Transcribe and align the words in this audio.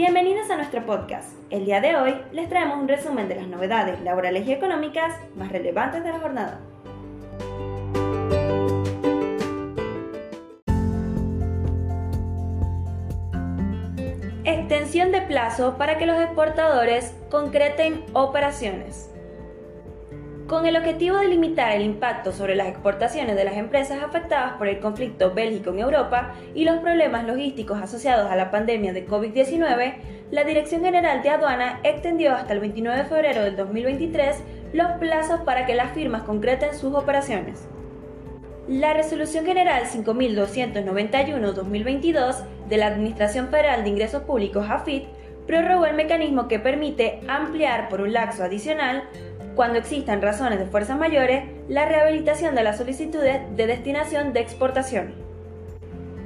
Bienvenidos 0.00 0.48
a 0.48 0.56
nuestro 0.56 0.86
podcast. 0.86 1.34
El 1.50 1.66
día 1.66 1.82
de 1.82 1.94
hoy 1.94 2.14
les 2.32 2.48
traemos 2.48 2.78
un 2.78 2.88
resumen 2.88 3.28
de 3.28 3.34
las 3.34 3.46
novedades 3.48 4.00
laborales 4.00 4.48
y 4.48 4.52
económicas 4.52 5.14
más 5.36 5.52
relevantes 5.52 6.02
de 6.02 6.10
la 6.10 6.18
jornada. 6.18 6.58
Extensión 14.44 15.12
de 15.12 15.20
plazo 15.20 15.76
para 15.76 15.98
que 15.98 16.06
los 16.06 16.18
exportadores 16.18 17.14
concreten 17.30 18.02
operaciones. 18.14 19.10
Con 20.50 20.66
el 20.66 20.76
objetivo 20.76 21.16
de 21.18 21.28
limitar 21.28 21.70
el 21.70 21.82
impacto 21.82 22.32
sobre 22.32 22.56
las 22.56 22.66
exportaciones 22.66 23.36
de 23.36 23.44
las 23.44 23.56
empresas 23.56 24.02
afectadas 24.02 24.54
por 24.54 24.66
el 24.66 24.80
conflicto 24.80 25.32
bélico 25.32 25.70
en 25.70 25.78
Europa 25.78 26.34
y 26.56 26.64
los 26.64 26.78
problemas 26.78 27.24
logísticos 27.24 27.80
asociados 27.80 28.28
a 28.28 28.34
la 28.34 28.50
pandemia 28.50 28.92
de 28.92 29.06
COVID-19, 29.06 29.94
la 30.32 30.42
Dirección 30.42 30.82
General 30.82 31.22
de 31.22 31.30
Aduana 31.30 31.78
extendió 31.84 32.34
hasta 32.34 32.52
el 32.52 32.58
29 32.58 32.98
de 32.98 33.04
febrero 33.04 33.44
del 33.44 33.54
2023 33.54 34.38
los 34.72 34.90
plazos 34.98 35.38
para 35.42 35.66
que 35.66 35.76
las 35.76 35.92
firmas 35.92 36.24
concreten 36.24 36.74
sus 36.74 36.96
operaciones. 36.96 37.68
La 38.66 38.92
Resolución 38.92 39.46
General 39.46 39.84
5291-2022 39.84 42.42
de 42.68 42.76
la 42.76 42.88
Administración 42.88 43.50
Federal 43.50 43.84
de 43.84 43.90
Ingresos 43.90 44.24
Públicos 44.24 44.66
AFIT 44.68 45.04
prorrogó 45.46 45.86
el 45.86 45.94
mecanismo 45.94 46.48
que 46.48 46.58
permite 46.58 47.20
ampliar 47.28 47.88
por 47.88 48.00
un 48.00 48.12
lapso 48.12 48.42
adicional 48.42 49.04
cuando 49.54 49.78
existan 49.78 50.22
razones 50.22 50.58
de 50.58 50.66
fuerzas 50.66 50.98
mayores, 50.98 51.44
la 51.68 51.86
rehabilitación 51.86 52.54
de 52.54 52.62
las 52.62 52.78
solicitudes 52.78 53.40
de 53.56 53.66
destinación 53.66 54.32
de 54.32 54.40
exportación. 54.40 55.14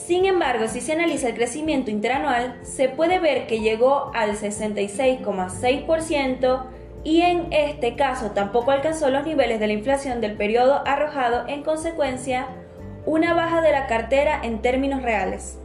Sin 0.05 0.25
embargo, 0.25 0.67
si 0.67 0.81
se 0.81 0.91
analiza 0.93 1.27
el 1.27 1.35
crecimiento 1.35 1.91
interanual, 1.91 2.57
se 2.63 2.89
puede 2.89 3.19
ver 3.19 3.45
que 3.45 3.59
llegó 3.59 4.11
al 4.15 4.31
66,6% 4.31 6.63
y 7.03 7.21
en 7.21 7.53
este 7.53 7.95
caso 7.95 8.31
tampoco 8.31 8.71
alcanzó 8.71 9.11
los 9.11 9.25
niveles 9.25 9.59
de 9.59 9.67
la 9.67 9.73
inflación 9.73 10.21
del 10.21 10.35
periodo 10.35 10.81
arrojado 10.87 11.47
en 11.47 11.61
consecuencia 11.63 12.47
una 13.05 13.33
baja 13.33 13.61
de 13.61 13.71
la 13.71 13.87
cartera 13.87 14.39
en 14.41 14.61
términos 14.61 15.01
reales. 15.03 15.57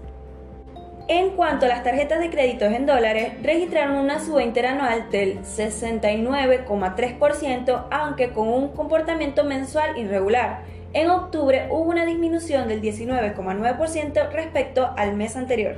En 1.09 1.31
cuanto 1.31 1.67
a 1.67 1.69
las 1.69 1.83
tarjetas 1.84 2.19
de 2.19 2.31
créditos 2.31 2.73
en 2.73 2.87
dólares, 2.87 3.34
registraron 3.43 3.97
una 3.97 4.21
suba 4.21 4.43
interanual 4.43 5.11
del 5.11 5.43
69,3%, 5.43 7.89
aunque 7.91 8.33
con 8.33 8.49
un 8.49 8.69
comportamiento 8.69 9.44
mensual 9.44 9.99
irregular, 9.99 10.62
en 10.94 11.10
octubre 11.10 11.66
hubo 11.71 11.91
una 11.91 12.06
disminución 12.06 12.69
del 12.69 12.81
19,9% 12.81 14.31
respecto 14.31 14.91
al 14.97 15.15
mes 15.15 15.37
anterior. 15.37 15.77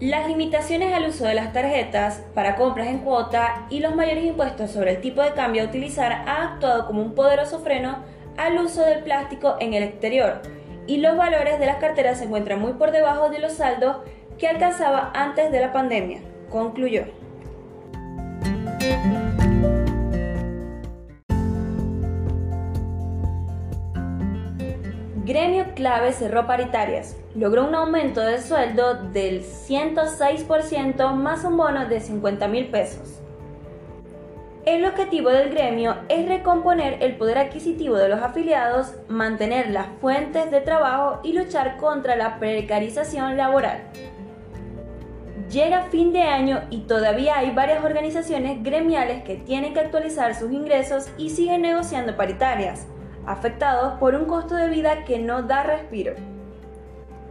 Las 0.00 0.26
limitaciones 0.26 0.94
al 0.94 1.06
uso 1.06 1.26
de 1.26 1.34
las 1.34 1.52
tarjetas 1.52 2.22
para 2.34 2.56
compras 2.56 2.88
en 2.88 3.00
cuota 3.00 3.66
y 3.68 3.80
los 3.80 3.94
mayores 3.94 4.24
impuestos 4.24 4.70
sobre 4.70 4.92
el 4.92 5.00
tipo 5.02 5.22
de 5.22 5.32
cambio 5.32 5.62
a 5.62 5.66
utilizar 5.66 6.12
han 6.12 6.54
actuado 6.54 6.86
como 6.86 7.02
un 7.02 7.14
poderoso 7.14 7.60
freno 7.60 7.98
al 8.38 8.58
uso 8.58 8.82
del 8.82 9.04
plástico 9.04 9.56
en 9.60 9.74
el 9.74 9.82
exterior 9.82 10.40
y 10.86 10.96
los 10.96 11.16
valores 11.16 11.60
de 11.60 11.66
las 11.66 11.76
carteras 11.76 12.18
se 12.18 12.24
encuentran 12.24 12.60
muy 12.60 12.72
por 12.72 12.92
debajo 12.92 13.28
de 13.28 13.38
los 13.38 13.52
saldos 13.52 13.98
que 14.38 14.48
alcanzaba 14.48 15.12
antes 15.14 15.52
de 15.52 15.60
la 15.60 15.72
pandemia, 15.72 16.22
concluyó. 16.48 17.04
Gremio 25.30 25.66
Clave 25.76 26.12
cerró 26.12 26.48
paritarias. 26.48 27.16
Logró 27.36 27.64
un 27.64 27.76
aumento 27.76 28.20
de 28.20 28.42
sueldo 28.42 28.94
del 28.94 29.44
106% 29.44 31.12
más 31.14 31.44
un 31.44 31.56
bono 31.56 31.86
de 31.86 32.00
50 32.00 32.48
mil 32.48 32.66
pesos. 32.66 33.20
El 34.66 34.84
objetivo 34.84 35.30
del 35.30 35.50
gremio 35.50 35.94
es 36.08 36.28
recomponer 36.28 37.00
el 37.00 37.14
poder 37.14 37.38
adquisitivo 37.38 37.94
de 37.94 38.08
los 38.08 38.20
afiliados, 38.20 38.96
mantener 39.06 39.70
las 39.70 39.86
fuentes 40.00 40.50
de 40.50 40.62
trabajo 40.62 41.20
y 41.22 41.32
luchar 41.32 41.76
contra 41.76 42.16
la 42.16 42.40
precarización 42.40 43.36
laboral. 43.36 43.84
Llega 45.48 45.84
fin 45.90 46.12
de 46.12 46.22
año 46.22 46.62
y 46.70 46.80
todavía 46.88 47.38
hay 47.38 47.52
varias 47.52 47.84
organizaciones 47.84 48.64
gremiales 48.64 49.22
que 49.22 49.36
tienen 49.36 49.74
que 49.74 49.80
actualizar 49.80 50.34
sus 50.34 50.50
ingresos 50.50 51.08
y 51.16 51.30
siguen 51.30 51.62
negociando 51.62 52.16
paritarias 52.16 52.88
afectados 53.26 53.94
por 53.98 54.14
un 54.14 54.24
costo 54.24 54.54
de 54.54 54.68
vida 54.68 55.04
que 55.04 55.18
no 55.18 55.42
da 55.42 55.62
respiro. 55.62 56.14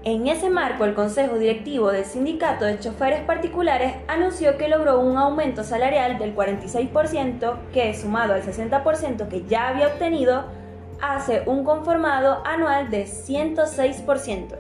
En 0.05 0.27
ese 0.27 0.50
marco, 0.50 0.85
el 0.85 0.94
Consejo 0.94 1.38
Directivo 1.38 1.91
del 1.91 2.05
Sindicato 2.05 2.63
de 2.63 2.79
Choferes 2.79 3.22
Particulares 3.25 3.95
anunció 4.07 4.57
que 4.57 4.69
logró 4.69 5.00
un 5.01 5.17
aumento 5.17 5.63
salarial 5.66 6.17
del 6.17 6.33
46%, 6.33 7.57
que 7.73 7.94
sumado 7.94 8.33
al 8.33 8.44
60% 8.44 9.27
que 9.27 9.44
ya 9.45 9.67
había 9.67 9.88
obtenido, 9.88 10.45
hace 11.01 11.44
un 11.45 11.66
conformado 11.66 12.41
anual 12.45 12.89
de 12.89 13.06
106%. 13.06 14.56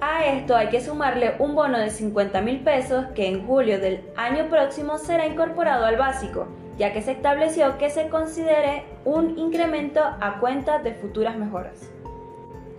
A 0.00 0.26
esto 0.26 0.56
hay 0.56 0.68
que 0.68 0.80
sumarle 0.80 1.36
un 1.38 1.54
bono 1.54 1.78
de 1.78 1.90
50 1.90 2.40
mil 2.40 2.60
pesos 2.60 3.06
que 3.14 3.28
en 3.28 3.46
julio 3.46 3.78
del 3.78 4.04
año 4.16 4.48
próximo 4.48 4.98
será 4.98 5.26
incorporado 5.26 5.86
al 5.86 5.96
básico 5.96 6.48
ya 6.78 6.92
que 6.92 7.02
se 7.02 7.12
estableció 7.12 7.76
que 7.76 7.90
se 7.90 8.08
considere 8.08 8.84
un 9.04 9.38
incremento 9.38 10.00
a 10.00 10.38
cuenta 10.40 10.78
de 10.78 10.94
futuras 10.94 11.36
mejoras. 11.36 11.90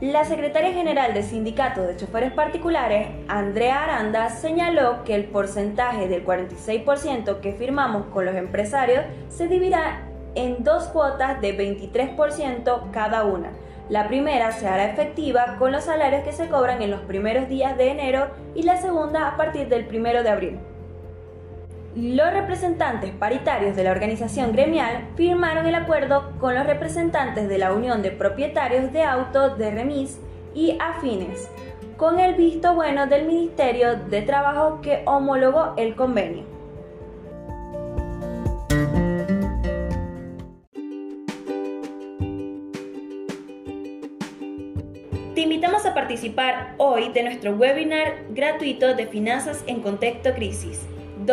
La 0.01 0.23
secretaria 0.23 0.71
general 0.71 1.13
del 1.13 1.25
Sindicato 1.25 1.81
de 1.81 1.97
Choferes 1.97 2.31
Particulares, 2.31 3.09
Andrea 3.27 3.83
Aranda, 3.83 4.29
señaló 4.29 5.03
que 5.03 5.13
el 5.13 5.25
porcentaje 5.25 6.07
del 6.07 6.25
46% 6.25 7.41
que 7.41 7.51
firmamos 7.51 8.05
con 8.05 8.25
los 8.25 8.35
empresarios 8.35 9.03
se 9.27 9.49
dividirá 9.49 10.05
en 10.35 10.63
dos 10.63 10.85
cuotas 10.85 11.41
de 11.41 11.57
23% 11.57 12.91
cada 12.91 13.25
una. 13.25 13.51
La 13.89 14.07
primera 14.07 14.53
se 14.53 14.67
hará 14.67 14.85
efectiva 14.85 15.57
con 15.59 15.73
los 15.73 15.83
salarios 15.83 16.23
que 16.23 16.31
se 16.31 16.47
cobran 16.47 16.81
en 16.81 16.91
los 16.91 17.01
primeros 17.01 17.49
días 17.49 17.75
de 17.77 17.89
enero 17.89 18.29
y 18.55 18.63
la 18.63 18.77
segunda 18.77 19.27
a 19.27 19.35
partir 19.35 19.67
del 19.67 19.85
primero 19.85 20.23
de 20.23 20.29
abril. 20.29 20.59
Los 21.95 22.31
representantes 22.31 23.09
paritarios 23.11 23.75
de 23.75 23.83
la 23.83 23.89
organización 23.89 24.51
gremial 24.51 25.07
firmaron 25.15 25.65
el 25.65 25.73
acuerdo 25.73 26.33
con 26.39 26.53
los 26.53 26.67
representantes 26.67 27.49
de 27.49 27.57
la 27.57 27.73
Unión 27.73 28.03
de 28.03 28.11
Propietarios 28.11 28.93
de 28.93 29.03
Autos 29.03 29.57
de 29.57 29.71
Remis 29.71 30.19
y 30.53 30.77
Afines, 30.79 31.49
con 31.97 32.19
el 32.19 32.35
visto 32.35 32.75
bueno 32.75 33.07
del 33.07 33.25
Ministerio 33.25 33.95
de 33.95 34.21
Trabajo 34.21 34.81
que 34.81 35.01
homologó 35.05 35.73
el 35.77 35.95
convenio. 35.95 36.43
Te 45.33 45.41
invitamos 45.41 45.87
a 45.87 45.95
participar 45.95 46.75
hoy 46.77 47.09
de 47.13 47.23
nuestro 47.23 47.53
webinar 47.53 48.25
gratuito 48.29 48.93
de 48.93 49.07
Finanzas 49.07 49.63
en 49.65 49.81
Contexto 49.81 50.33
Crisis, 50.35 50.85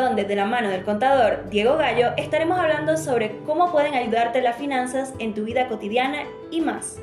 donde 0.02 0.24
de 0.24 0.36
la 0.36 0.46
mano 0.46 0.68
del 0.68 0.84
contador 0.84 1.48
Diego 1.50 1.76
Gallo 1.76 2.10
estaremos 2.16 2.58
hablando 2.58 2.96
sobre 2.96 3.38
cómo 3.46 3.72
pueden 3.72 3.94
ayudarte 3.94 4.42
las 4.42 4.56
finanzas 4.56 5.14
en 5.18 5.34
tu 5.34 5.44
vida 5.44 5.68
cotidiana 5.68 6.24
y 6.50 6.60
más. 6.60 6.98